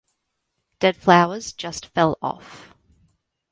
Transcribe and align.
Dead 0.79 0.97
flowers 0.97 1.53
just 1.53 1.85
fell 1.85 2.17
off. 2.23 2.73